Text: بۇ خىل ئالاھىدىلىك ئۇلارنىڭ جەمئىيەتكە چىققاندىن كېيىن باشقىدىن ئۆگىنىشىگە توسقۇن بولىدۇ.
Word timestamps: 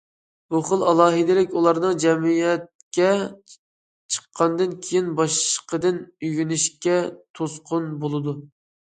بۇ 0.53 0.59
خىل 0.67 0.83
ئالاھىدىلىك 0.91 1.51
ئۇلارنىڭ 1.57 1.97
جەمئىيەتكە 2.03 3.09
چىققاندىن 4.15 4.73
كېيىن 4.87 5.11
باشقىدىن 5.19 5.99
ئۆگىنىشىگە 6.29 6.97
توسقۇن 7.41 7.87
بولىدۇ. 8.05 8.35